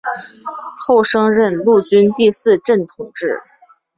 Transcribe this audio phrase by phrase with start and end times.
[0.79, 3.39] 后升任陆军第四镇统制。